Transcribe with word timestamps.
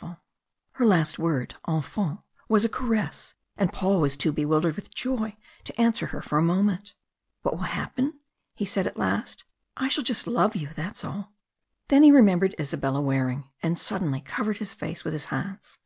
_"Her 0.76 0.86
last 0.86 1.18
word, 1.18 1.56
"enfant," 1.68 2.20
was 2.48 2.64
a 2.64 2.70
caress, 2.70 3.34
and 3.58 3.70
Paul 3.70 4.00
was 4.00 4.16
too 4.16 4.32
bewildered 4.32 4.74
with 4.74 4.90
joy 4.90 5.36
to 5.64 5.78
answer 5.78 6.06
her 6.06 6.22
for 6.22 6.38
a 6.38 6.42
moment. 6.42 6.94
"What 7.42 7.52
will 7.58 7.64
happen?" 7.64 8.18
he 8.54 8.64
said 8.64 8.86
at 8.86 8.96
last. 8.96 9.44
"I 9.76 9.88
shall 9.88 10.02
just 10.02 10.26
love 10.26 10.56
you 10.56 10.70
that's 10.74 11.04
all!" 11.04 11.34
Then 11.88 12.02
he 12.02 12.12
remembered 12.12 12.54
Isabella 12.58 13.02
Waring, 13.02 13.50
and 13.62 13.78
suddenly 13.78 14.22
covered 14.22 14.56
his 14.56 14.72
face 14.72 15.04
with 15.04 15.12
his 15.12 15.26
hands. 15.26 15.76